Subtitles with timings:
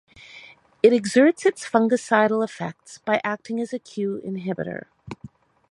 [0.81, 4.85] It exerts its fungicidal effects by acting as a Q inhibitor.